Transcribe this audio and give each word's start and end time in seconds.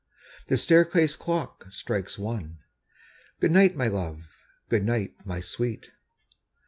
The 0.47 0.57
staircase 0.57 1.15
clock 1.15 1.67
strikes 1.69 2.17
one. 2.17 2.57
Good 3.39 3.51
night, 3.51 3.75
my 3.75 3.87
love! 3.87 4.33
good 4.67 4.83
night, 4.83 5.11
my 5.27 5.41
sweet! 5.41 5.91